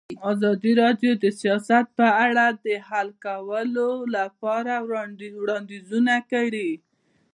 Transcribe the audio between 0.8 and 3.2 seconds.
راډیو د سیاست په اړه د حل